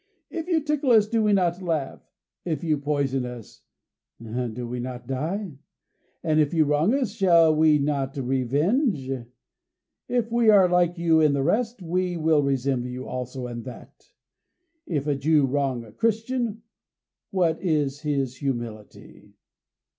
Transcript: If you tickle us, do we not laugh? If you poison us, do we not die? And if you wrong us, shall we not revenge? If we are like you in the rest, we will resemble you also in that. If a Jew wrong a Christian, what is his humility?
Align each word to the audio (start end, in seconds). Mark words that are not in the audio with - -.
If 0.31 0.47
you 0.47 0.61
tickle 0.61 0.89
us, 0.93 1.07
do 1.07 1.21
we 1.21 1.31
not 1.31 1.61
laugh? 1.61 2.01
If 2.43 2.63
you 2.63 2.79
poison 2.79 3.23
us, 3.23 3.61
do 4.19 4.67
we 4.67 4.79
not 4.79 5.05
die? 5.05 5.59
And 6.23 6.39
if 6.39 6.55
you 6.55 6.65
wrong 6.65 6.95
us, 6.95 7.11
shall 7.11 7.55
we 7.55 7.77
not 7.77 8.17
revenge? 8.17 9.11
If 10.07 10.31
we 10.31 10.49
are 10.49 10.67
like 10.67 10.97
you 10.97 11.19
in 11.19 11.33
the 11.33 11.43
rest, 11.43 11.83
we 11.83 12.17
will 12.17 12.41
resemble 12.41 12.87
you 12.89 13.05
also 13.05 13.45
in 13.45 13.61
that. 13.61 14.07
If 14.87 15.05
a 15.05 15.13
Jew 15.13 15.45
wrong 15.45 15.83
a 15.85 15.91
Christian, 15.91 16.63
what 17.29 17.61
is 17.61 17.99
his 17.99 18.37
humility? 18.37 19.35